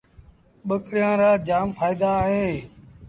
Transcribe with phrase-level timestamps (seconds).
[0.67, 2.55] ٻڪريآݩ رآ جآم ڦآئيدآ اوهيݩ۔